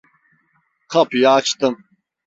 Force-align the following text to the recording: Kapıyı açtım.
Kapıyı 0.87 1.29
açtım. 1.31 1.83